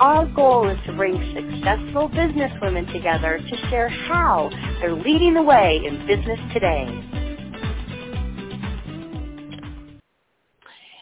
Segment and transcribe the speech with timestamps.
[0.00, 4.48] Our goal is to bring successful businesswomen together to share how
[4.80, 6.86] they're leading the way in business today.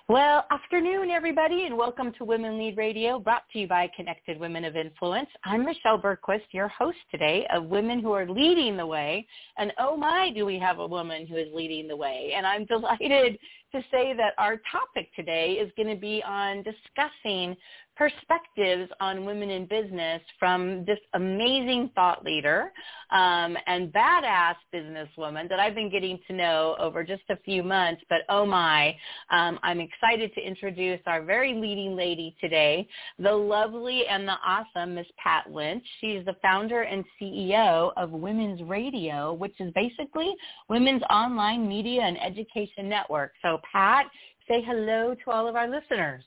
[0.09, 4.65] Well, afternoon, everybody, and welcome to Women Lead Radio, brought to you by Connected Women
[4.65, 5.29] of Influence.
[5.45, 9.29] I'm Michelle Bergquist, your host today of Women Who Are Leading the Way.
[9.59, 12.33] And oh my, do we have a woman who is leading the way.
[12.35, 13.39] And I'm delighted
[13.73, 17.57] to say that our topic today is going to be on discussing
[17.99, 22.71] perspectives on women in business from this amazing thought leader
[23.11, 28.01] um, and badass businesswoman that I've been getting to know over just a few months.
[28.09, 28.95] But oh my,
[29.31, 32.87] um, I'm excited to introduce our very leading lady today,
[33.19, 35.85] the lovely and the awesome Miss Pat Lynch.
[36.01, 40.33] She's the founder and CEO of Women's Radio, which is basically
[40.69, 43.33] women's online media and education network.
[43.43, 44.07] So Pat,
[44.47, 46.25] say hello to all of our listeners.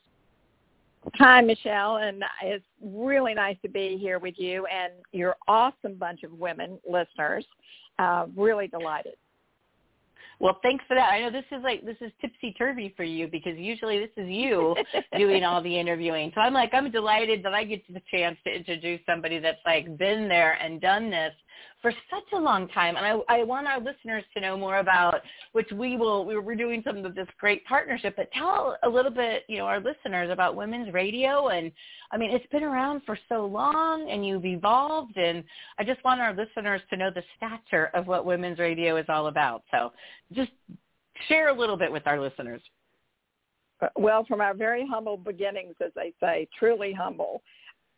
[1.15, 6.21] Hi, Michelle, and it's really nice to be here with you and your awesome bunch
[6.23, 7.45] of women listeners.
[7.97, 9.15] Uh, really delighted.
[10.39, 11.11] Well, thanks for that.
[11.11, 14.27] I know this is like this is tipsy turvy for you because usually this is
[14.27, 14.75] you
[15.17, 16.31] doing all the interviewing.
[16.33, 19.97] So I'm like I'm delighted that I get the chance to introduce somebody that's like
[19.99, 21.33] been there and done this
[21.81, 22.95] for such a long time.
[22.95, 25.21] And I, I want our listeners to know more about,
[25.53, 29.43] which we will, we're doing some of this great partnership, but tell a little bit,
[29.47, 31.47] you know, our listeners about women's radio.
[31.47, 31.71] And
[32.11, 35.17] I mean, it's been around for so long and you've evolved.
[35.17, 35.43] And
[35.79, 39.27] I just want our listeners to know the stature of what women's radio is all
[39.27, 39.63] about.
[39.71, 39.91] So
[40.33, 40.51] just
[41.27, 42.61] share a little bit with our listeners.
[43.81, 47.41] Uh, well, from our very humble beginnings, as they say, truly humble,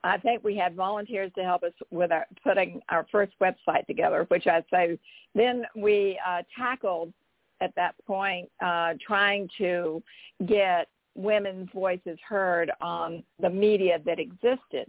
[0.04, 4.26] I think we had volunteers to help us with our putting our first website together,
[4.28, 5.00] which I'd say
[5.34, 7.14] then we uh, tackled
[7.62, 10.04] at that point uh, trying to
[10.46, 14.88] get women's voices heard on the media that existed,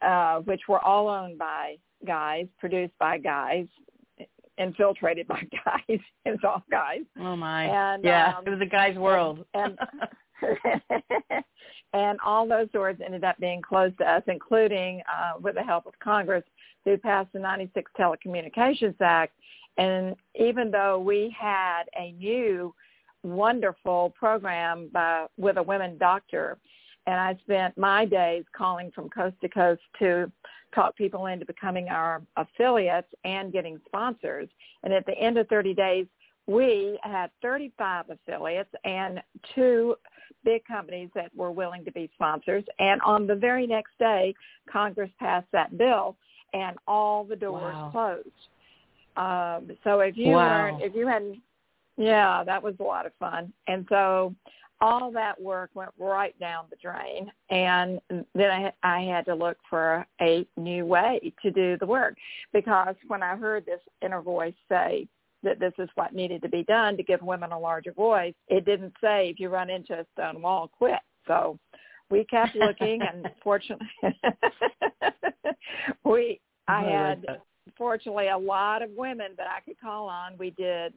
[0.00, 3.66] uh, which were all owned by guys, produced by guys,
[4.58, 5.98] infiltrated by guys.
[6.24, 7.00] it's all guys.
[7.18, 7.64] Oh my!
[7.64, 9.44] And, yeah, um, it was a guy's world.
[9.54, 10.08] and, and
[11.92, 15.86] and all those doors ended up being closed to us, including uh, with the help
[15.86, 16.44] of Congress,
[16.84, 19.32] who passed the 96 Telecommunications Act.
[19.76, 22.74] And even though we had a new
[23.22, 26.58] wonderful program by, with a women doctor,
[27.06, 30.30] and I spent my days calling from coast to coast to
[30.74, 34.48] talk people into becoming our affiliates and getting sponsors.
[34.84, 36.06] And at the end of 30 days,
[36.46, 39.20] we had 35 affiliates and
[39.54, 39.96] two
[40.44, 42.64] big companies that were willing to be sponsors.
[42.78, 44.34] And on the very next day,
[44.70, 46.16] Congress passed that bill,
[46.52, 47.90] and all the doors wow.
[47.92, 48.28] closed.
[49.16, 50.70] Um, so if you wow.
[50.70, 51.38] weren't, if you hadn't,
[51.96, 53.52] yeah, that was a lot of fun.
[53.66, 54.34] And so
[54.80, 58.00] all that work went right down the drain, and
[58.34, 62.16] then I, I had to look for a new way to do the work
[62.52, 65.06] because when I heard this inner voice say,
[65.42, 68.34] that this is what needed to be done to give women a larger voice.
[68.48, 71.00] It didn't say if you run into a stone wall, quit.
[71.26, 71.58] So
[72.10, 73.86] we kept looking, and fortunately,
[76.04, 77.26] we I had
[77.76, 80.36] fortunately a lot of women that I could call on.
[80.38, 80.92] We did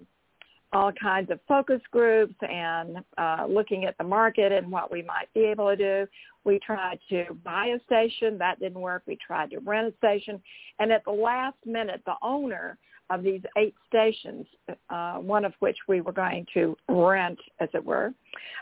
[0.73, 5.31] all kinds of focus groups and uh, looking at the market and what we might
[5.33, 6.07] be able to do.
[6.45, 8.37] We tried to buy a station.
[8.39, 9.03] That didn't work.
[9.05, 10.41] We tried to rent a station.
[10.79, 12.77] And at the last minute, the owner
[13.09, 14.45] of these eight stations,
[14.89, 18.13] uh, one of which we were going to rent, as it were,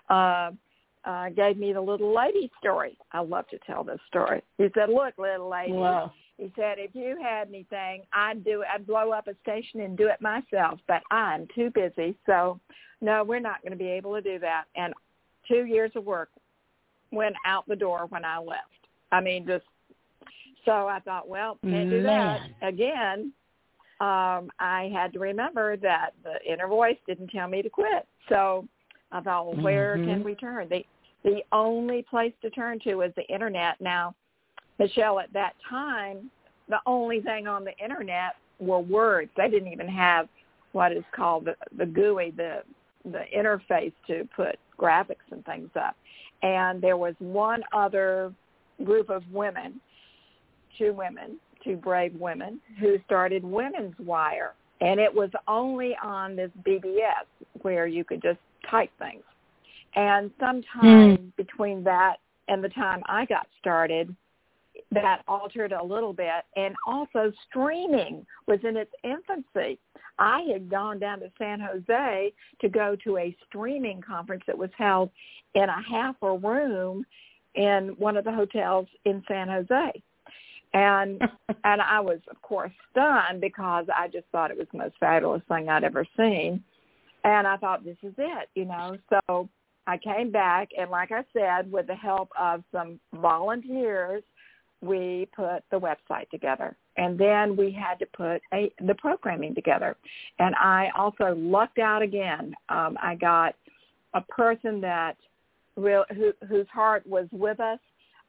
[0.09, 0.51] uh,
[1.03, 2.97] uh, gave me the little lady story.
[3.11, 4.43] I love to tell this story.
[4.57, 6.11] He said, "Look, little lady," wow.
[6.37, 8.63] he said, "if you had anything, I'd do.
[8.71, 12.15] I'd blow up a station and do it myself, but I'm too busy.
[12.25, 12.59] So,
[13.01, 14.93] no, we're not going to be able to do that." And
[15.47, 16.29] two years of work
[17.11, 18.87] went out the door when I left.
[19.11, 19.65] I mean, just
[20.65, 23.33] so I thought, well, can't do that again
[24.01, 28.07] um, I had to remember that the inner voice didn't tell me to quit.
[28.29, 28.67] So
[29.11, 30.09] I thought, well, where mm-hmm.
[30.09, 30.67] can we turn?
[30.69, 30.83] The
[31.23, 33.79] the only place to turn to was the internet.
[33.79, 34.15] Now,
[34.79, 36.31] Michelle, at that time,
[36.67, 39.29] the only thing on the internet were words.
[39.37, 40.27] They didn't even have
[40.71, 42.63] what is called the, the GUI, the
[43.05, 45.95] the interface to put graphics and things up.
[46.41, 48.33] And there was one other
[48.83, 49.79] group of women
[50.77, 54.53] two women, two brave women, who started Women's Wire.
[54.81, 57.25] And it was only on this BBS
[57.61, 59.23] where you could just type things.
[59.95, 61.35] And sometime mm.
[61.35, 62.17] between that
[62.47, 64.15] and the time I got started,
[64.91, 66.43] that altered a little bit.
[66.55, 69.79] And also streaming was in its infancy.
[70.17, 74.69] I had gone down to San Jose to go to a streaming conference that was
[74.77, 75.09] held
[75.55, 77.05] in a half a room
[77.55, 80.01] in one of the hotels in San Jose.
[80.73, 81.21] And
[81.63, 85.41] and I was of course stunned because I just thought it was the most fabulous
[85.47, 86.63] thing I'd ever seen.
[87.23, 88.97] And I thought this is it, you know.
[89.09, 89.49] So
[89.87, 94.23] I came back and like I said, with the help of some volunteers,
[94.81, 96.75] we put the website together.
[96.97, 99.95] And then we had to put a, the programming together.
[100.39, 102.53] And I also lucked out again.
[102.69, 103.55] Um, I got
[104.13, 105.15] a person that
[105.77, 107.79] real, who, whose heart was with us,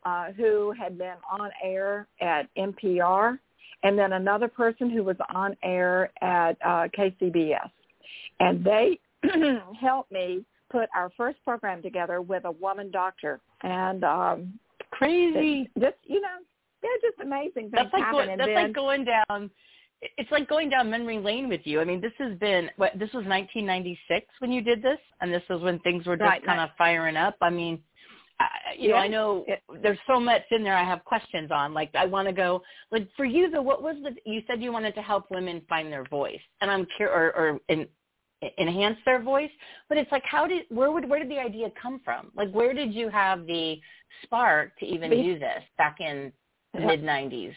[0.05, 3.39] uh, who had been on air at NPR,
[3.83, 7.71] and then another person who was on air at uh, KCBS.
[8.41, 8.99] And they
[9.81, 13.41] helped me put our first program together with a woman doctor.
[13.63, 14.59] And um,
[14.91, 15.69] crazy.
[15.79, 16.39] Just you know,
[16.81, 18.27] they're just amazing things that's like happen.
[18.27, 19.51] Going, that's then, like going down.
[20.19, 21.81] It's like going down memory lane with you.
[21.81, 25.43] I mean, this has been what this was 1996 when you did this, and this
[25.49, 26.65] was when things were just right, kind right.
[26.65, 27.37] of firing up.
[27.41, 27.81] I mean,
[28.41, 28.49] I,
[28.79, 28.97] you yeah.
[28.97, 29.45] know, I know
[29.83, 31.73] there's so much in there I have questions on.
[31.75, 32.63] Like, I want to go.
[32.91, 34.15] Like for you, though, what was the?
[34.31, 37.61] You said you wanted to help women find their voice, and I'm curious, or, or
[37.69, 37.87] in,
[38.59, 39.51] enhance their voice
[39.89, 42.73] but it's like how did where would where did the idea come from like where
[42.73, 43.79] did you have the
[44.23, 46.33] spark to even do this back in
[46.75, 47.53] the mid nineties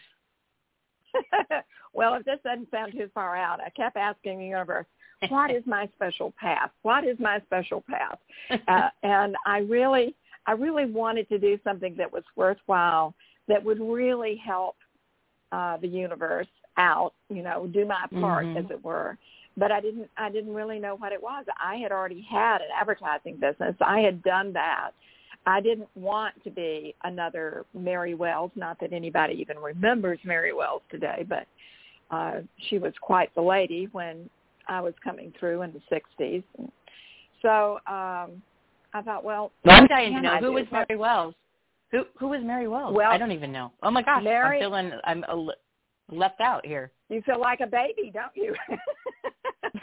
[1.93, 4.85] well if this doesn't sound too far out i kept asking the universe
[5.29, 8.19] what is my special path what is my special path
[8.67, 10.15] uh, and i really
[10.47, 13.13] i really wanted to do something that was worthwhile
[13.47, 14.75] that would really help
[15.51, 16.47] uh the universe
[16.77, 18.57] out you know do my part mm-hmm.
[18.57, 19.17] as it were
[19.57, 21.45] but I didn't I didn't really know what it was.
[21.63, 23.75] I had already had an advertising business.
[23.81, 24.91] I had done that.
[25.45, 30.81] I didn't want to be another Mary Wells, not that anybody even remembers Mary Wells
[30.89, 31.47] today, but
[32.11, 34.29] uh she was quite the lady when
[34.67, 36.43] I was coming through in the 60s.
[36.57, 36.71] And
[37.41, 38.41] so um
[38.95, 41.35] I thought, well, well I'm dying to know who was Mary Wells.
[41.91, 42.95] Who who was Mary Wells?
[42.95, 43.73] Well, I don't even know.
[43.83, 45.47] Oh my gosh, Mary, I'm feeling I'm a,
[46.09, 46.91] left out here.
[47.09, 48.55] You feel like a baby, don't you?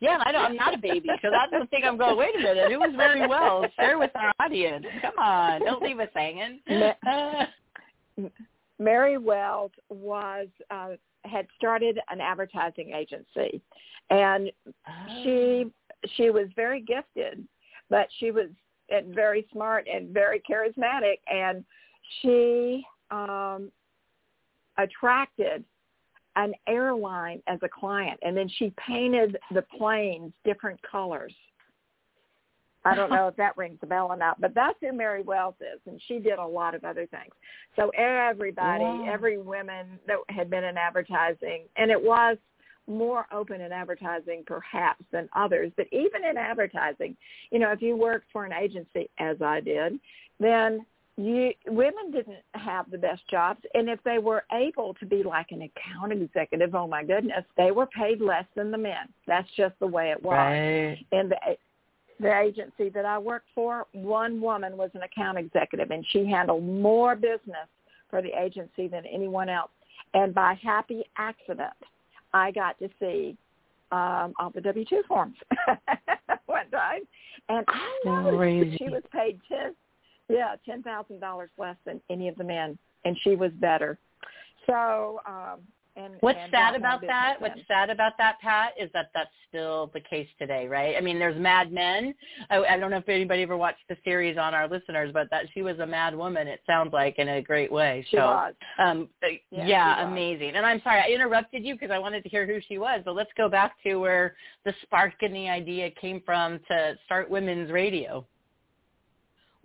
[0.00, 1.82] yeah, I don't, I'm not a baby, so that's the thing.
[1.84, 2.16] I'm going.
[2.16, 3.66] Wait a minute, it was very well.
[3.76, 4.86] Share with our audience.
[5.00, 6.60] Come on, don't leave us hanging.
[8.78, 10.90] Mary Wells was uh,
[11.24, 13.60] had started an advertising agency,
[14.10, 14.52] and
[14.88, 15.22] oh.
[15.24, 15.66] she
[16.16, 17.46] she was very gifted,
[17.92, 18.46] but she was
[18.88, 21.64] and very smart and very charismatic, and
[22.20, 23.70] she um,
[24.78, 25.62] attracted
[26.36, 31.32] an airline as a client, and then she painted the planes different colors.
[32.84, 35.54] I don't know if that rings a bell or not, but that's who Mary Wells
[35.60, 37.32] is, and she did a lot of other things.
[37.76, 39.06] So everybody, wow.
[39.08, 42.38] every woman that had been in advertising, and it was
[42.86, 47.16] more open in advertising perhaps than others, but even in advertising,
[47.50, 49.98] you know, if you worked for an agency, as I did,
[50.40, 50.84] then
[51.16, 53.60] you women didn't have the best jobs.
[53.74, 57.70] And if they were able to be like an account executive oh my goodness they
[57.70, 59.08] were paid less than the men.
[59.26, 60.32] That's just the way it was.
[60.32, 60.98] Right.
[61.12, 61.36] and the
[62.20, 66.64] the agency that I worked for one woman was an account executive and she handled
[66.64, 67.68] more business
[68.08, 69.70] for the agency than anyone else.
[70.14, 71.72] And by happy accident
[72.34, 73.36] I got to see
[73.90, 75.36] um all the W two forms
[76.46, 77.02] one time
[77.48, 79.74] and I noticed that she was paid ten
[80.32, 83.98] yeah, ten thousand dollars less than any of the men, and she was better.
[84.66, 85.60] So, um,
[85.96, 87.36] and what's and sad about that?
[87.40, 87.50] Then.
[87.50, 90.96] What's sad about that, Pat, is that that's still the case today, right?
[90.96, 92.14] I mean, there's Mad Men.
[92.50, 95.46] I, I don't know if anybody ever watched the series on our listeners, but that
[95.52, 96.48] she was a mad woman.
[96.48, 98.06] It sounds like in a great way.
[98.08, 98.54] She so, was.
[98.78, 100.52] Um, uh, yeah, yeah amazing.
[100.54, 103.02] And I'm sorry I interrupted you because I wanted to hear who she was.
[103.04, 104.34] But let's go back to where
[104.64, 108.26] the spark and the idea came from to start women's radio.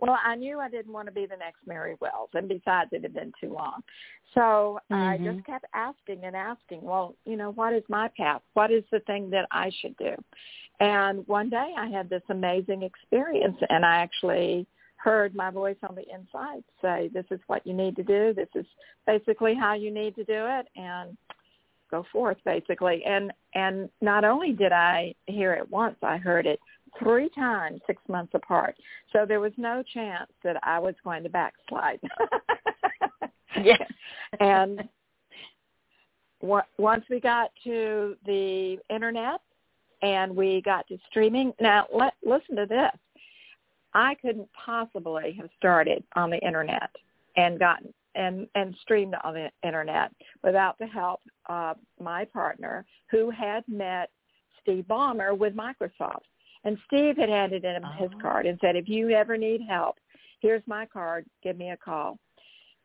[0.00, 3.02] Well, I knew I didn't want to be the next Mary Wells, and besides, it
[3.02, 3.82] had been too long.
[4.34, 4.94] So mm-hmm.
[4.94, 8.42] I just kept asking and asking, well, you know, what is my path?
[8.54, 10.14] What is the thing that I should do?
[10.80, 15.94] And one day I had this amazing experience, and I actually heard my voice on
[15.94, 18.32] the inside say, this is what you need to do.
[18.34, 18.66] This is
[19.06, 21.16] basically how you need to do it, and
[21.90, 23.02] go forth, basically.
[23.04, 26.60] And and not only did I hear it once, I heard it
[26.98, 28.74] three times six months apart.
[29.12, 32.00] So there was no chance that I was going to backslide.
[33.64, 33.82] Yes.
[34.40, 34.88] and
[36.40, 39.40] once we got to the internet
[40.02, 42.92] and we got to streaming, now let, listen to this.
[43.94, 46.90] I couldn't possibly have started on the internet
[47.36, 50.12] and gotten and and streamed on the internet
[50.42, 54.10] without the help of my partner who had met
[54.60, 56.26] Steve Ballmer with Microsoft.
[56.68, 58.02] And Steve had handed him oh.
[58.02, 59.96] his card and said, if you ever need help,
[60.40, 61.24] here's my card.
[61.42, 62.18] Give me a call.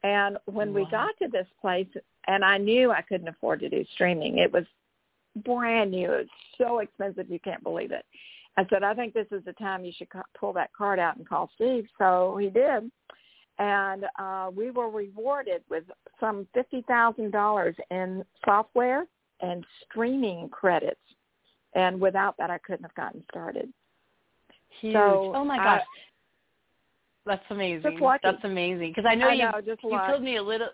[0.03, 0.75] And when wow.
[0.75, 1.87] we got to this place,
[2.27, 4.63] and I knew I couldn't afford to do streaming, it was
[5.43, 6.09] brand new.
[6.13, 8.05] It's so expensive you can't believe it.
[8.55, 10.07] I said, I think this is the time you should
[10.39, 11.85] pull that card out and call Steve.
[11.97, 12.89] So he did.
[13.59, 15.83] And uh, we were rewarded with
[16.21, 19.03] some $50,000 in software
[19.41, 21.01] and streaming credits.
[21.75, 23.71] And without that, I couldn't have gotten started.
[24.81, 24.93] Huge.
[24.93, 25.81] So, oh my gosh.
[27.25, 27.99] That's amazing.
[28.21, 28.91] That's amazing.
[28.91, 30.67] Because I know, I you, know, just you told me a little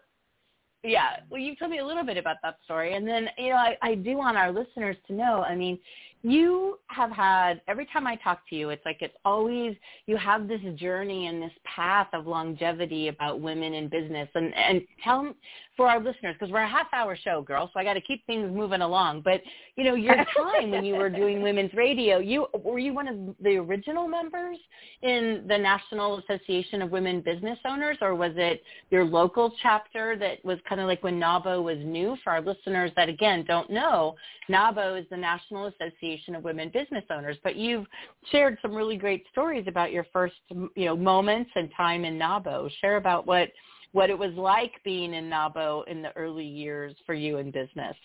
[0.84, 3.58] yeah well you told me a little bit about that story and then you know
[3.58, 5.77] I, I do want our listeners to know i mean
[6.22, 10.48] you have had every time I talk to you, it's like it's always you have
[10.48, 14.28] this journey and this path of longevity about women in business.
[14.36, 15.34] And and tell
[15.78, 18.26] for our listeners because we're a half hour show, girl, so I got to keep
[18.26, 19.22] things moving along.
[19.22, 19.42] But
[19.78, 23.36] you know, your time when you were doing women's radio, you were you one of
[23.42, 24.58] the original members
[25.04, 30.44] in the National Association of Women Business Owners, or was it your local chapter that
[30.44, 32.18] was kind of like when NAWBO was new?
[32.26, 34.16] For our listeners that again don't know,
[34.50, 37.38] NAWBO is the National Association of Women Business Owners.
[37.44, 37.86] But you've
[38.32, 42.70] shared some really great stories about your first you know moments and time in NAWBO.
[42.82, 43.50] Share about what
[43.92, 47.96] what it was like being in NAWBO in the early years for you in business.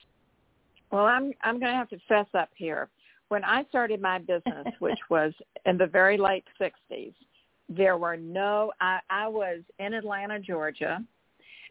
[0.91, 2.89] Well, I'm I'm going to have to fess up here.
[3.29, 5.33] When I started my business, which was
[5.67, 7.15] in the very late 60s,
[7.69, 11.03] there were no I, I was in Atlanta, Georgia.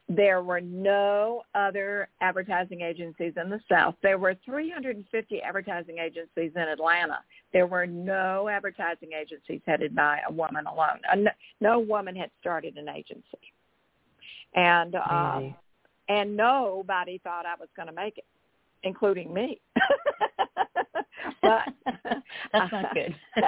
[0.09, 3.95] There were no other advertising agencies in the South.
[4.03, 7.19] There were 350 advertising agencies in Atlanta.
[7.53, 10.99] There were no advertising agencies headed by a woman alone.
[11.15, 11.31] No,
[11.61, 13.53] no woman had started an agency
[14.55, 15.41] and uh,
[16.09, 18.25] and nobody thought I was going to make it,
[18.83, 19.59] including me.
[21.41, 21.61] but
[22.51, 23.15] that's not good.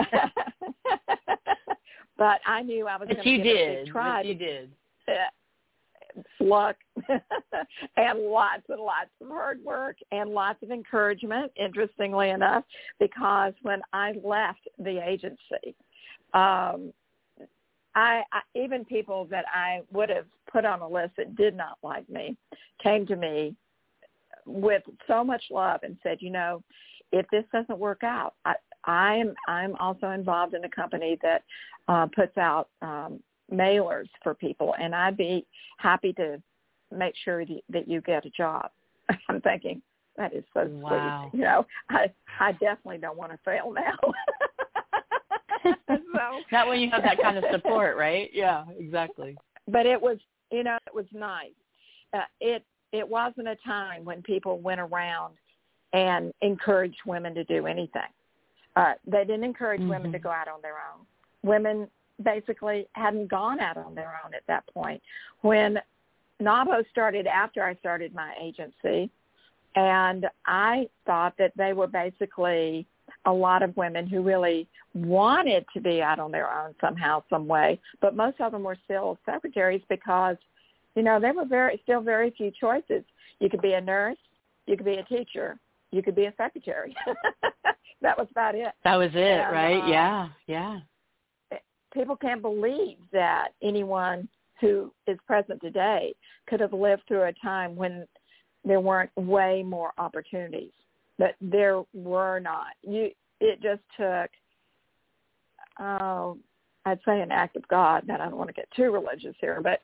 [2.17, 3.89] but I knew I was going to you did.
[3.93, 4.69] But you did.
[6.39, 6.75] Luck
[7.97, 12.63] and lots and lots of hard work and lots of encouragement interestingly enough
[12.99, 15.75] because when i left the agency
[16.33, 16.91] um
[17.95, 21.77] I, I even people that I would have put on a list that did not
[21.81, 22.35] like me
[22.83, 23.55] came to me
[24.45, 26.61] with so much love and said, you know,
[27.11, 31.43] if this doesn't work out, I, I'm I'm also involved in a company that
[31.87, 33.21] uh, puts out um,
[33.51, 35.45] mailers for people, and I'd be
[35.77, 36.41] happy to
[36.95, 38.69] make sure that, that you get a job.
[39.29, 39.81] I'm thinking
[40.17, 41.29] that is so wow.
[41.29, 41.39] sweet.
[41.39, 42.07] You know, I
[42.39, 43.97] I definitely don't want to fail now.
[45.87, 45.97] so
[46.51, 48.29] not when you have that kind of support, right?
[48.33, 49.37] Yeah, exactly.
[49.67, 50.17] But it was,
[50.51, 51.51] you know, it was nice.
[52.13, 55.35] Uh, it it wasn't a time when people went around
[55.93, 58.01] and encouraged women to do anything.
[58.75, 59.89] Uh, they didn't encourage mm-hmm.
[59.89, 61.05] women to go out on their own.
[61.43, 61.87] Women
[62.23, 65.01] basically hadn't gone out on their own at that point.
[65.41, 65.79] When
[66.41, 69.09] NAWBO started after I started my agency,
[69.75, 72.87] and I thought that they were basically
[73.25, 77.47] a lot of women who really wanted to be out on their own somehow, some
[77.47, 80.37] way, but most of them were still secretaries because,
[80.95, 83.03] you know, there were very still very few choices.
[83.39, 84.17] You could be a nurse,
[84.65, 85.57] you could be a teacher,
[85.91, 86.95] you could be a secretary.
[88.01, 88.71] that was about it.
[88.83, 89.83] That was it, and, right?
[89.83, 90.79] Uh, yeah, yeah.
[91.95, 94.27] People can't believe that anyone
[94.61, 96.13] who is present today
[96.47, 98.05] could have lived through a time when
[98.63, 100.71] there weren't way more opportunities
[101.17, 102.73] but there were not.
[102.81, 103.09] You
[103.39, 104.29] it just took
[105.83, 106.39] um
[106.85, 108.03] I'd say an act of God.
[108.07, 109.81] That I don't want to get too religious here, but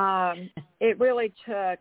[0.00, 1.78] um it really took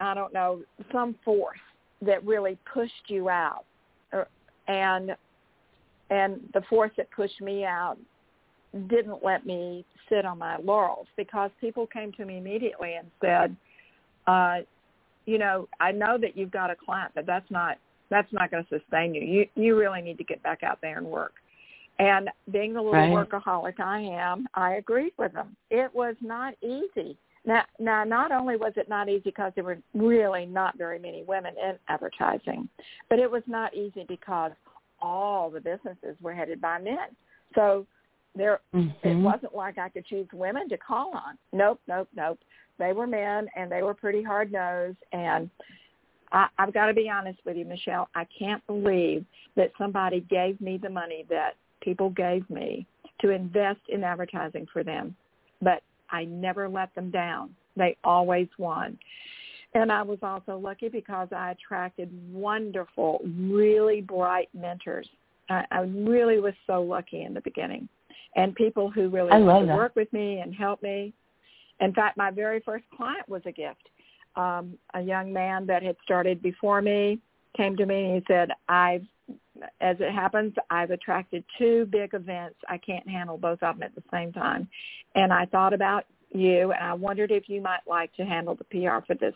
[0.00, 1.58] I don't know some force
[2.00, 3.64] that really pushed you out,
[4.12, 4.26] or,
[4.68, 5.14] and
[6.10, 7.96] and the force that pushed me out
[8.88, 13.56] didn't let me sit on my laurels because people came to me immediately and said,
[14.26, 14.58] uh,
[15.26, 17.78] you know, I know that you've got a client, but that's not
[18.10, 19.22] that's not going to sustain you.
[19.22, 21.32] You you really need to get back out there and work.
[21.98, 23.28] And being the little right.
[23.28, 25.56] workaholic I am, I agreed with them.
[25.70, 27.16] It was not easy.
[27.44, 31.24] Now, now, not only was it not easy because there were really not very many
[31.24, 32.68] women in advertising,
[33.10, 34.52] but it was not easy because
[35.00, 37.08] all the businesses were headed by men.
[37.54, 37.86] So
[38.34, 39.08] there, mm-hmm.
[39.08, 41.36] it wasn't like I could choose women to call on.
[41.52, 42.38] Nope, nope, nope
[42.78, 45.48] they were men and they were pretty hard nosed and
[46.32, 48.08] I, I've got to be honest with you, Michelle.
[48.14, 49.24] I can't believe
[49.54, 52.86] that somebody gave me the money that people gave me
[53.20, 55.14] to invest in advertising for them.
[55.60, 57.54] But I never let them down.
[57.76, 58.98] They always won.
[59.74, 65.08] And I was also lucky because I attracted wonderful, really bright mentors.
[65.48, 67.88] I, I really was so lucky in the beginning.
[68.36, 69.30] And people who really
[69.76, 71.12] work with me and help me.
[71.80, 73.88] In fact, my very first client was a gift.
[74.36, 77.18] Um, a young man that had started before me
[77.56, 79.04] came to me and he said, I've,
[79.80, 82.56] as it happens, I've attracted two big events.
[82.68, 84.68] I can't handle both of them at the same time.
[85.14, 88.64] And I thought about you and I wondered if you might like to handle the
[88.64, 89.34] PR for this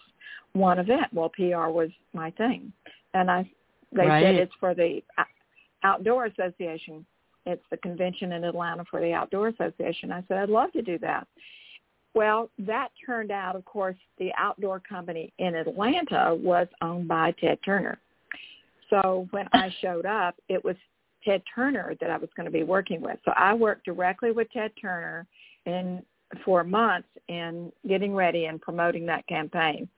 [0.54, 1.12] one event.
[1.12, 2.72] Well, PR was my thing.
[3.12, 3.50] And I
[3.92, 4.22] they right.
[4.22, 5.02] said it's for the
[5.82, 7.06] Outdoor Association.
[7.46, 10.12] It's the convention in Atlanta for the Outdoor Association.
[10.12, 11.26] I said I'd love to do that.
[12.14, 17.58] Well, that turned out, of course, the outdoor company in Atlanta was owned by Ted
[17.64, 17.98] Turner.
[18.90, 20.76] So when I showed up, it was
[21.24, 23.18] Ted Turner that I was going to be working with.
[23.24, 25.26] So I worked directly with Ted Turner
[25.66, 26.02] in
[26.44, 29.88] for months in getting ready and promoting that campaign.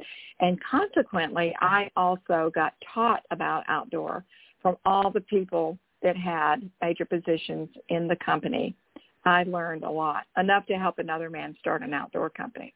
[0.40, 4.24] And consequently, I also got taught about outdoor
[4.60, 8.74] from all the people that had major positions in the company.
[9.24, 12.72] I learned a lot, enough to help another man start an outdoor company.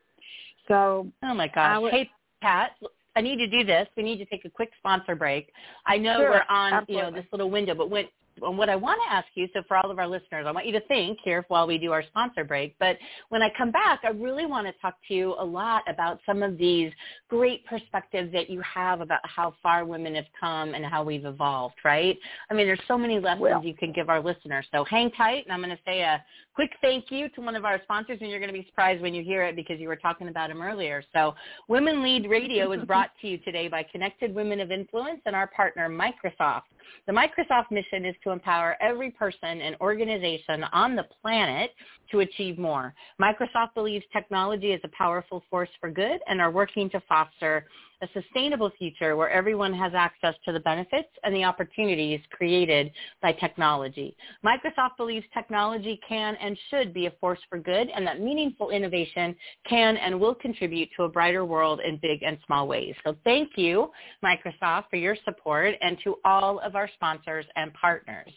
[0.68, 2.10] So, oh my gosh, hey
[2.40, 2.72] Pat,
[3.16, 3.88] I need to do this.
[3.96, 5.52] We need to take a quick sponsor break.
[5.86, 6.94] I know sure, we're on, absolutely.
[6.96, 8.06] you know, this little window, but when
[8.38, 10.72] what I want to ask you, so for all of our listeners, I want you
[10.72, 12.96] to think here while we do our sponsor break, but
[13.28, 16.42] when I come back, I really want to talk to you a lot about some
[16.42, 16.92] of these
[17.28, 21.76] great perspectives that you have about how far women have come and how we've evolved,
[21.84, 22.18] right?
[22.50, 24.66] I mean, there's so many lessons well, you can give our listeners.
[24.72, 26.22] So hang tight, and I'm going to say a
[26.54, 29.14] quick thank you to one of our sponsors, and you're going to be surprised when
[29.14, 31.02] you hear it because you were talking about him earlier.
[31.12, 31.35] So
[31.68, 35.46] Women Lead Radio is brought to you today by Connected Women of Influence and our
[35.48, 36.62] partner, Microsoft.
[37.07, 41.70] The Microsoft mission is to empower every person and organization on the planet
[42.11, 42.94] to achieve more.
[43.20, 47.66] Microsoft believes technology is a powerful force for good and are working to foster
[48.02, 52.90] a sustainable future where everyone has access to the benefits and the opportunities created
[53.22, 54.16] by technology.
[54.44, 59.36] Microsoft believes technology can and should be a force for good and that meaningful innovation
[59.68, 62.94] can and will contribute to a brighter world in big and small ways.
[63.04, 63.90] So thank you,
[64.24, 68.32] Microsoft, for your support and to all of our sponsors and partners.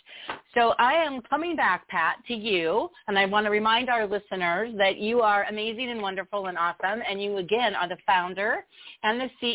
[0.54, 4.74] So I am coming back, Pat, to you, and I want to remind our listeners
[4.78, 8.64] that you are amazing and wonderful and awesome, and you again are the founder
[9.04, 9.55] and the CEO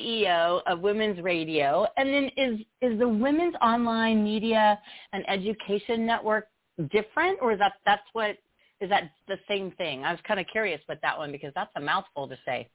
[0.66, 1.86] of Women's Radio.
[1.96, 4.78] And then is is the Women's Online Media
[5.12, 6.48] and Education Network
[6.90, 8.36] different, or is that that's what
[8.80, 10.04] is that the same thing?
[10.04, 12.68] I was kind of curious with that one because that's a mouthful to say.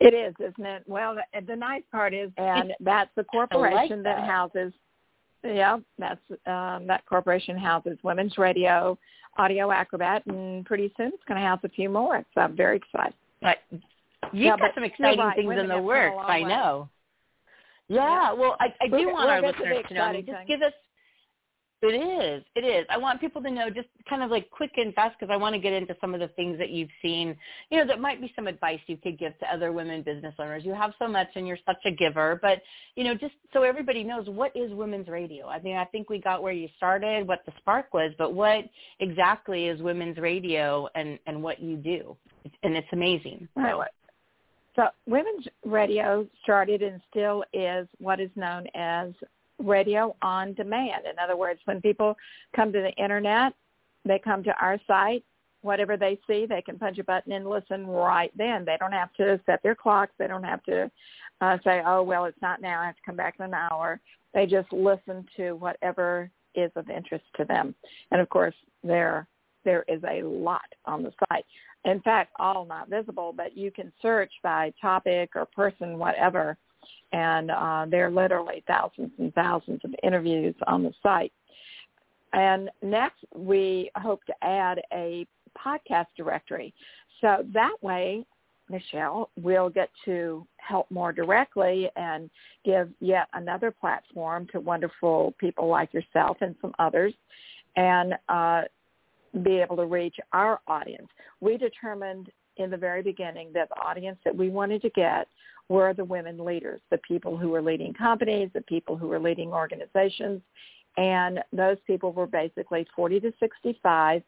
[0.00, 0.82] It is, isn't it?
[0.86, 4.16] Well, the, the nice part is, and that's the corporation like that.
[4.16, 4.72] that houses
[5.44, 8.98] yeah, that's um, that corporation houses Women's Radio,
[9.38, 12.24] Audio Acrobat, and pretty soon it's going to house a few more.
[12.34, 13.14] So I'm very excited.
[13.40, 13.58] But
[14.32, 15.36] you've yeah, got some exciting right.
[15.36, 16.16] things in the works.
[16.26, 16.88] I know.
[17.88, 18.32] Yeah, yeah.
[18.32, 20.02] well, I, I do We're, want our listeners to know.
[20.02, 20.72] I mean, just give us
[21.82, 22.44] it is.
[22.56, 22.86] It is.
[22.90, 25.54] I want people to know just kind of like quick and fast because I want
[25.54, 27.34] to get into some of the things that you've seen,
[27.70, 30.62] you know, that might be some advice you could give to other women business owners.
[30.64, 32.60] You have so much and you're such a giver, but,
[32.96, 35.48] you know, just so everybody knows what is women's radio?
[35.48, 38.66] I mean, I think we got where you started, what the spark was, but what
[38.98, 42.14] exactly is women's radio and, and what you do?
[42.62, 43.48] And it's amazing.
[43.56, 43.72] Right.
[43.72, 43.84] So
[45.06, 49.12] women's radio started and still is what is known as
[49.58, 51.04] radio on demand.
[51.10, 52.16] In other words, when people
[52.54, 53.52] come to the internet,
[54.04, 55.24] they come to our site.
[55.62, 58.64] Whatever they see, they can punch a button and listen right then.
[58.64, 60.12] They don't have to set their clocks.
[60.18, 60.90] They don't have to
[61.42, 62.80] uh, say, oh, well, it's not now.
[62.80, 64.00] I have to come back in an hour.
[64.32, 67.74] They just listen to whatever is of interest to them.
[68.10, 69.26] And of course, there
[69.64, 71.44] there is a lot on the site.
[71.84, 76.56] In fact, all not visible, but you can search by topic or person, whatever,
[77.12, 81.32] and uh, there are literally thousands and thousands of interviews on the site.
[82.32, 85.26] And next, we hope to add a
[85.58, 86.72] podcast directory.
[87.20, 88.24] So that way,
[88.68, 92.30] Michelle we'll get to help more directly and
[92.64, 97.12] give yet another platform to wonderful people like yourself and some others
[97.76, 98.62] and uh,
[99.42, 101.08] be able to reach our audience.
[101.40, 105.28] We determined in the very beginning that the audience that we wanted to get
[105.68, 109.52] were the women leaders, the people who were leading companies, the people who were leading
[109.52, 110.42] organizations,
[110.96, 114.22] and those people were basically 40 to 65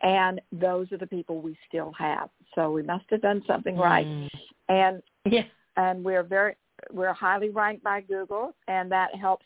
[0.00, 2.30] And those are the people we still have.
[2.54, 4.06] So we must have done something right.
[4.06, 4.28] Mm.
[4.68, 5.42] And yeah.
[5.76, 6.54] and we're very
[6.92, 9.44] we're highly ranked by Google and that helps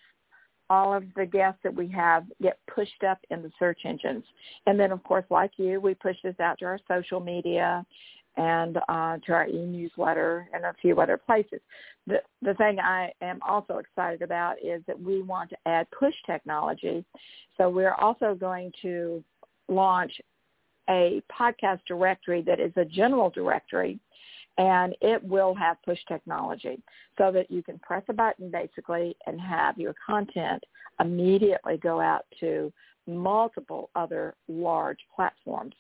[0.73, 4.25] all of the guests that we have get pushed up in the search engines.
[4.67, 7.85] And then, of course, like you, we push this out to our social media
[8.39, 11.61] and uh, to our e-newsletter and a few other places.
[12.07, 16.15] The, the thing I am also excited about is that we want to add push
[16.25, 17.05] technology.
[17.59, 19.23] So we're also going to
[19.69, 20.13] launch
[20.89, 24.01] a podcast directory that is a general directory
[24.59, 26.81] and it will have push technology
[27.19, 30.63] so that you can press a button basically and have your content
[31.01, 32.73] immediately go out to
[33.07, 35.75] multiple other large platforms.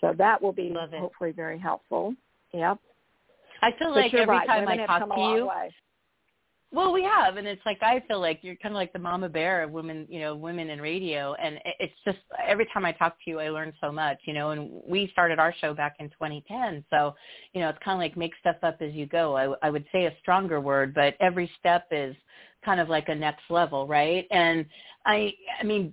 [0.00, 2.14] So that will be hopefully very helpful.
[2.52, 2.78] Yep.
[3.62, 4.46] I feel like every right.
[4.46, 5.50] time Women I talk to you.
[6.74, 9.28] Well, we have, and it's like I feel like you're kind of like the mama
[9.28, 13.14] bear of women, you know, women in radio, and it's just every time I talk
[13.24, 14.50] to you, I learn so much, you know.
[14.50, 17.14] And we started our show back in 2010, so
[17.52, 19.36] you know, it's kind of like make stuff up as you go.
[19.36, 22.16] I, I would say a stronger word, but every step is
[22.64, 24.26] kind of like a next level, right?
[24.30, 24.66] And
[25.06, 25.92] I, I mean,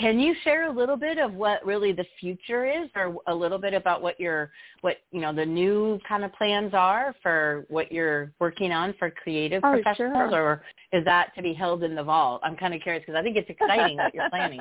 [0.00, 3.58] can you share a little bit of what really the future is, or a little
[3.58, 7.92] bit about what your, what you know, the new kind of plans are for what
[7.92, 10.42] you're working on for creative oh, professionals, sure.
[10.42, 12.40] or is that to be held in the vault?
[12.42, 14.60] I'm kind of curious because I think it's exciting what you're planning.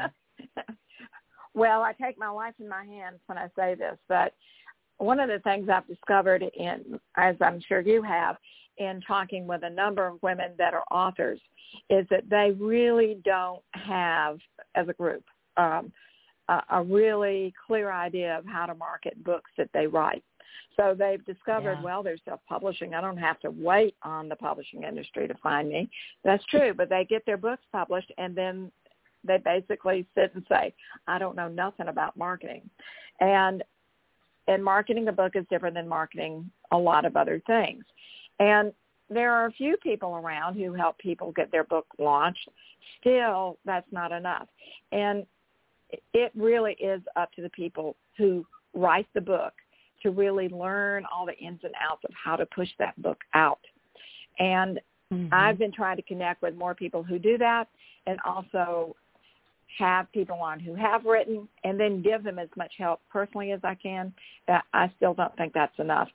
[1.53, 4.33] well, I take my life in my hands when I say this, but
[4.97, 8.35] one of the things I've discovered in, as I'm sure you have,
[8.77, 11.39] in talking with a number of women that are authors
[11.89, 14.39] is that they really don't have,
[14.75, 15.23] as a group,
[15.57, 15.91] um,
[16.49, 20.23] a, a really clear idea of how to market books that they write.
[20.75, 21.81] So they've discovered, Yeah.
[21.81, 22.93] well, there's self-publishing.
[22.93, 25.89] I don't have to wait on the publishing industry to find me.
[26.23, 28.71] That's true, but they get their books published and then
[29.23, 30.73] they basically sit and say,
[31.07, 32.69] I don't know nothing about marketing.
[33.19, 33.63] And
[34.49, 37.83] and marketing a book is different than marketing a lot of other things.
[38.39, 38.73] And
[39.09, 42.49] there are a few people around who help people get their book launched.
[42.99, 44.47] Still, that's not enough.
[44.91, 45.25] And
[46.13, 49.53] it really is up to the people who write the book
[50.03, 53.59] to really learn all the ins and outs of how to push that book out.
[54.39, 54.79] And
[55.11, 55.29] Mhm.
[55.31, 57.69] I've been trying to connect with more people who do that
[58.05, 58.95] and also
[59.77, 63.63] have people on who have written and then give them as much help personally as
[63.63, 64.13] I can.
[64.73, 66.09] I still don't think that's enough.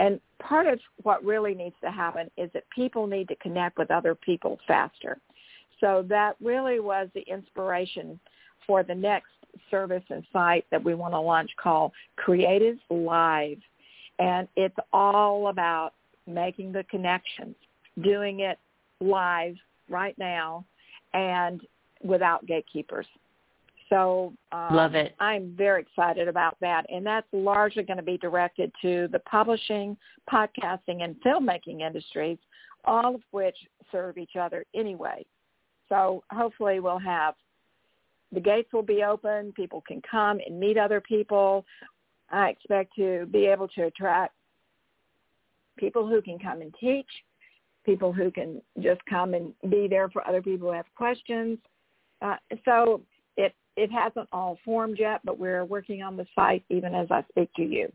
[0.00, 3.90] And part of what really needs to happen is that people need to connect with
[3.90, 5.18] other people faster.
[5.78, 8.18] So that really was the inspiration
[8.66, 9.28] for the next
[9.70, 13.58] service and site that we want to launch called Creatives Live.
[14.18, 15.92] And it's all about
[16.26, 17.54] making the connections,
[18.02, 18.58] doing it
[19.00, 19.54] live
[19.90, 20.64] right now
[21.12, 21.60] and
[22.02, 23.06] without gatekeepers.
[23.90, 25.14] So um, Love it.
[25.18, 29.96] I'm very excited about that, and that's largely going to be directed to the publishing,
[30.32, 32.38] podcasting, and filmmaking industries,
[32.84, 33.56] all of which
[33.90, 35.26] serve each other anyway.
[35.88, 37.34] So hopefully we'll have
[38.32, 39.52] the gates will be open.
[39.52, 41.64] People can come and meet other people.
[42.30, 44.34] I expect to be able to attract
[45.76, 47.08] people who can come and teach,
[47.84, 51.58] people who can just come and be there for other people who have questions.
[52.22, 53.00] Uh, so
[53.76, 57.52] it hasn't all formed yet, but we're working on the site even as I speak
[57.54, 57.92] to you.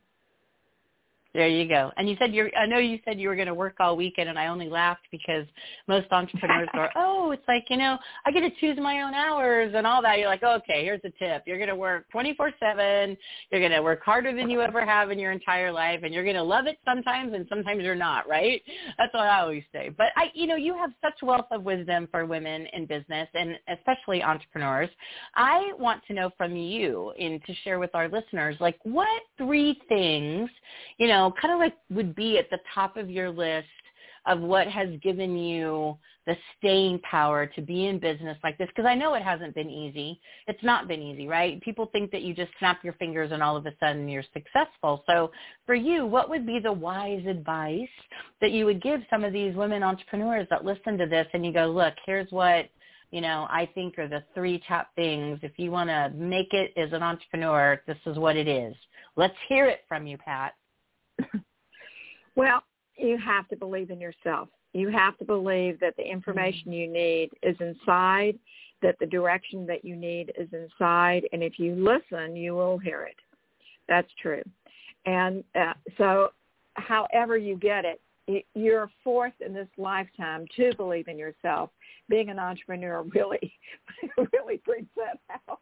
[1.36, 1.92] There you go.
[1.98, 2.50] And you said you're.
[2.56, 5.06] I know you said you were going to work all weekend, and I only laughed
[5.12, 5.46] because
[5.86, 9.74] most entrepreneurs are, "Oh, it's like you know, I get to choose my own hours
[9.76, 11.44] and all that." You're like, "Okay, here's a tip.
[11.46, 13.18] You're going to work 24/7.
[13.52, 16.24] You're going to work harder than you ever have in your entire life, and you're
[16.24, 18.30] going to love it sometimes, and sometimes you're not.
[18.30, 18.62] Right?
[18.98, 19.90] That's what I always say.
[19.90, 23.58] But I, you know, you have such wealth of wisdom for women in business, and
[23.78, 24.90] especially entrepreneurs.
[25.36, 29.82] I want to know from you, and to share with our listeners, like what three
[29.90, 30.50] things,
[30.98, 33.68] you know kind of like would be at the top of your list
[34.28, 38.68] of what has given you the staying power to be in business like this?
[38.70, 40.20] Because I know it hasn't been easy.
[40.48, 41.62] It's not been easy, right?
[41.62, 45.04] People think that you just snap your fingers and all of a sudden you're successful.
[45.08, 45.32] So
[45.66, 47.88] for you, what would be the wise advice
[48.42, 51.54] that you would give some of these women entrepreneurs that listen to this and you
[51.54, 52.70] go, look, here's what
[53.12, 55.40] you know, I think are the three top things.
[55.42, 58.76] If you want to make it as an entrepreneur, this is what it is.
[59.16, 60.54] Let's hear it from you, Pat.
[62.36, 62.64] Well,
[62.98, 64.50] you have to believe in yourself.
[64.74, 68.38] You have to believe that the information you need is inside,
[68.82, 73.04] that the direction that you need is inside, and if you listen, you will hear
[73.04, 73.16] it.
[73.88, 74.42] That's true.
[75.06, 76.30] And uh, so
[76.74, 81.70] however you get it, you're forced in this lifetime to believe in yourself.
[82.10, 83.54] Being an entrepreneur really,
[84.34, 85.62] really brings that out.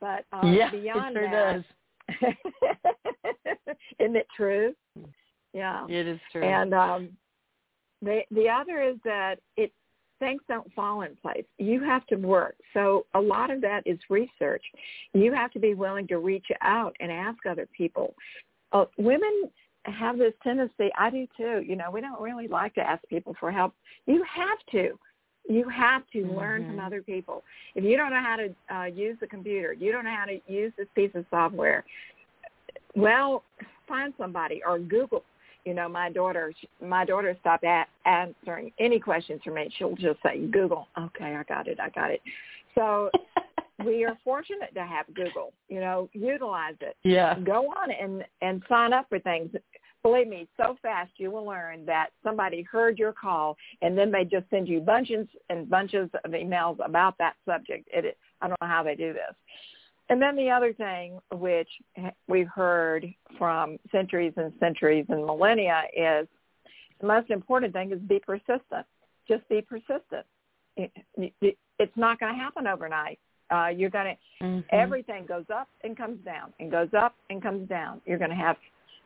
[0.00, 1.64] But um, yeah, beyond it sure that, does.
[3.98, 4.74] isn't it true?
[5.52, 6.42] Yeah, it is true.
[6.42, 7.08] And um,
[8.02, 9.72] the the other is that it
[10.18, 11.44] things don't fall in place.
[11.58, 12.54] You have to work.
[12.74, 14.62] So a lot of that is research.
[15.14, 18.14] You have to be willing to reach out and ask other people.
[18.72, 19.50] Uh, women
[19.86, 23.34] have this tendency, I do too, you know, we don't really like to ask people
[23.40, 23.74] for help.
[24.06, 24.98] You have to.
[25.48, 26.36] You have to mm-hmm.
[26.36, 27.42] learn from other people.
[27.74, 30.40] If you don't know how to uh, use the computer, you don't know how to
[30.46, 31.84] use this piece of software,
[32.94, 33.42] well,
[33.88, 35.24] find somebody or Google
[35.64, 39.70] you know my daughter my daughter stopped at answering any questions from me.
[39.78, 40.88] She'll just say google.
[40.98, 42.20] Okay i got it i got it.
[42.74, 43.10] So
[43.84, 46.96] we are fortunate to have google you know utilize it.
[47.02, 47.38] Yeah.
[47.40, 49.50] Go on and and sign up for things
[50.02, 54.24] believe me so fast you will learn that somebody heard your call and then they
[54.24, 58.68] just send you bunches and bunches of emails about that subject it i don't know
[58.68, 59.34] how they do this
[60.10, 61.68] and then the other thing, which
[62.26, 63.06] we've heard
[63.38, 66.26] from centuries and centuries and millennia, is
[67.00, 68.86] the most important thing is be persistent.
[69.28, 70.26] Just be persistent.
[70.76, 73.20] It's not going to happen overnight.
[73.52, 74.60] Uh, you're going to, mm-hmm.
[74.72, 78.00] everything goes up and comes down and goes up and comes down.
[78.04, 78.56] You're going to have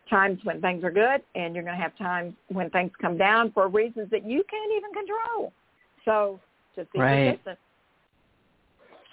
[0.09, 3.53] times when things are good and you're going to have times when things come down
[3.53, 5.53] for reasons that you can't even control.
[6.05, 6.41] So
[6.77, 7.33] just be right.
[7.33, 7.59] persistent.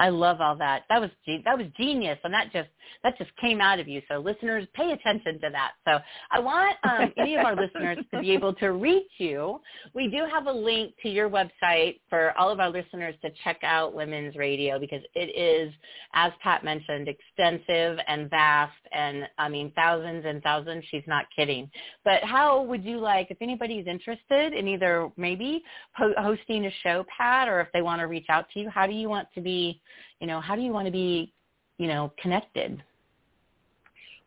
[0.02, 0.86] I love all that.
[0.90, 1.12] That was
[1.46, 2.70] that was genius, and that just
[3.04, 4.02] that just came out of you.
[4.10, 5.74] So listeners, pay attention to that.
[5.88, 6.00] So
[6.32, 9.62] I want um, any of our listeners to be able to reach you.
[9.94, 13.60] We do have a link to your website for all of our listeners to check
[13.62, 15.72] out Women's Radio because it is,
[16.16, 20.84] as Pat mentioned, extensive and vast, and I mean thousands and thousands.
[20.90, 21.70] She's not kidding.
[22.04, 25.62] But how would you like if anybody's interested in either maybe
[25.96, 28.68] hosting a show, Pat, or if they want to reach out to you?
[28.68, 29.80] How do you want to be
[30.20, 31.32] you know, how do you want to be,
[31.78, 32.82] you know, connected?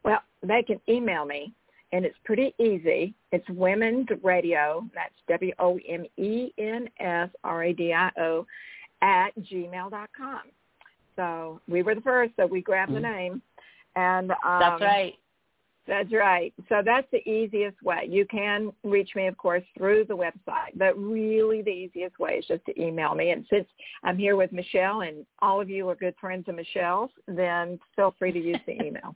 [0.05, 1.53] Well, they can email me,
[1.93, 3.15] and it's pretty easy.
[3.33, 4.87] It's Women's Radio.
[4.95, 8.47] That's W O M E N S R A D I O
[9.03, 10.43] at gmail dot com.
[11.17, 13.03] So we were the first, so we grabbed mm-hmm.
[13.03, 13.43] the name,
[13.97, 15.15] and um, that's right.
[15.87, 16.53] That's right.
[16.69, 18.07] So that's the easiest way.
[18.09, 22.47] You can reach me, of course, through the website, but really the easiest way is
[22.47, 23.31] just to email me.
[23.31, 23.67] And since
[24.03, 28.15] I'm here with Michelle and all of you are good friends of Michelle's, then feel
[28.19, 29.15] free to use the email.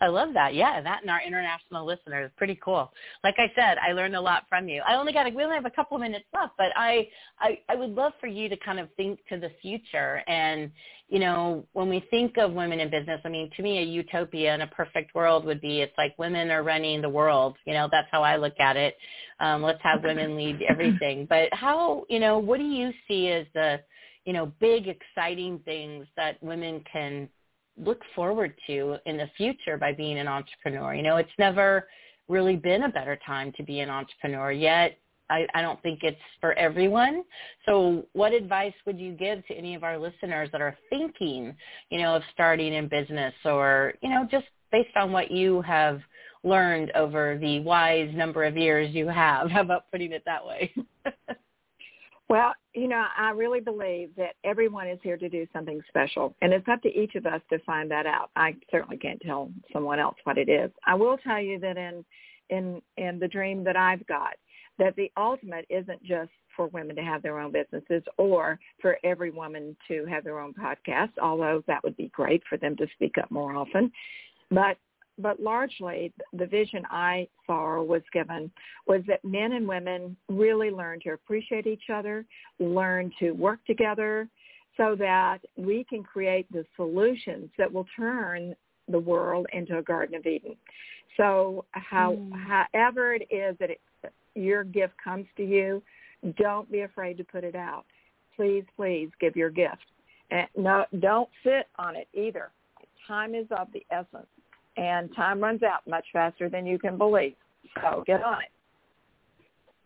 [0.00, 0.54] I love that.
[0.54, 2.92] Yeah, that and our international listeners, pretty cool.
[3.24, 4.82] Like I said, I learned a lot from you.
[4.86, 7.08] I only got a, we only have a couple of minutes left, but I,
[7.40, 10.22] I I would love for you to kind of think to the future.
[10.26, 10.70] And
[11.08, 14.52] you know, when we think of women in business, I mean, to me, a utopia
[14.54, 17.56] and a perfect world would be it's like women are running the world.
[17.66, 18.96] You know, that's how I look at it.
[19.40, 21.26] Um, let's have women lead everything.
[21.32, 23.80] But how, you know, what do you see as the
[24.24, 27.28] you know, big exciting things that women can
[27.76, 30.94] look forward to in the future by being an entrepreneur.
[30.94, 31.88] You know, it's never
[32.28, 34.98] really been a better time to be an entrepreneur yet.
[35.30, 37.24] I, I don't think it's for everyone.
[37.64, 41.54] So what advice would you give to any of our listeners that are thinking,
[41.90, 46.00] you know, of starting in business or, you know, just based on what you have
[46.44, 49.50] learned over the wise number of years you have?
[49.50, 50.74] How about putting it that way?
[52.32, 56.52] Well, you know, I really believe that everyone is here to do something special, and
[56.52, 58.30] it's up to each of us to find that out.
[58.34, 60.70] I certainly can't tell someone else what it is.
[60.86, 62.04] I will tell you that in
[62.50, 64.34] in in the dream that I've got,
[64.78, 69.30] that the ultimate isn't just for women to have their own businesses or for every
[69.30, 73.16] woman to have their own podcast, although that would be great for them to speak
[73.18, 73.90] up more often.
[74.50, 74.76] But
[75.22, 78.50] but largely the vision I saw or was given
[78.86, 82.26] was that men and women really learn to appreciate each other,
[82.58, 84.28] learn to work together
[84.76, 88.54] so that we can create the solutions that will turn
[88.88, 90.56] the world into a Garden of Eden.
[91.16, 92.30] So how, mm.
[92.72, 93.80] however it is that it,
[94.34, 95.82] your gift comes to you,
[96.38, 97.84] don't be afraid to put it out.
[98.34, 99.84] Please, please give your gift.
[100.30, 102.50] And no, don't sit on it either.
[103.06, 104.26] Time is of the essence
[104.76, 107.34] and time runs out much faster than you can believe.
[107.80, 108.48] So get on it.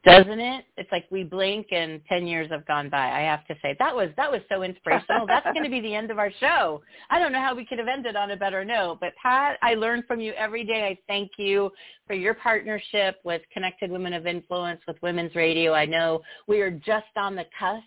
[0.06, 0.64] Doesn't it?
[0.76, 3.10] It's like we blink and 10 years have gone by.
[3.10, 5.26] I have to say that was that was so inspirational.
[5.26, 6.80] That's going to be the end of our show.
[7.10, 9.74] I don't know how we could have ended on a better note, but Pat, I
[9.74, 10.84] learn from you every day.
[10.84, 11.72] I thank you
[12.06, 15.72] for your partnership with Connected Women of Influence with Women's Radio.
[15.72, 17.82] I know we are just on the cusp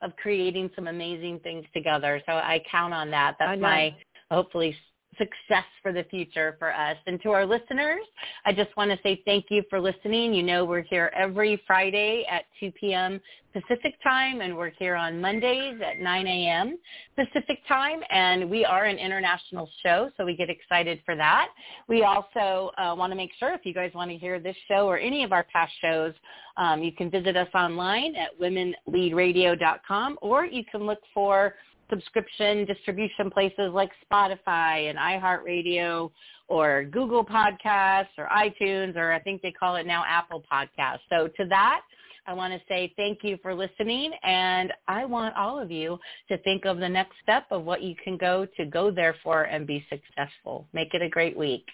[0.00, 2.22] of creating some amazing things together.
[2.24, 3.36] So I count on that.
[3.38, 3.94] That's my
[4.30, 4.74] hopefully
[5.16, 6.96] success for the future for us.
[7.06, 8.02] And to our listeners,
[8.44, 10.34] I just want to say thank you for listening.
[10.34, 13.20] You know we're here every Friday at 2 p.m.
[13.52, 16.78] Pacific time, and we're here on Mondays at 9 a.m.
[17.16, 21.48] Pacific time, and we are an international show, so we get excited for that.
[21.88, 24.86] We also uh, want to make sure if you guys want to hear this show
[24.86, 26.12] or any of our past shows,
[26.56, 31.54] um, you can visit us online at womenleadradio.com, or you can look for
[31.90, 36.10] subscription distribution places like Spotify and iHeartRadio
[36.48, 41.00] or Google Podcasts or iTunes or I think they call it now Apple Podcasts.
[41.10, 41.80] So to that,
[42.26, 45.98] I want to say thank you for listening and I want all of you
[46.28, 49.44] to think of the next step of what you can go to go there for
[49.44, 50.66] and be successful.
[50.72, 51.64] Make it a great week.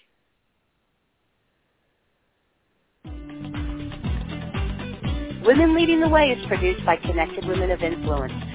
[5.45, 8.54] Women Leading the Way is produced by Connected Women of Influence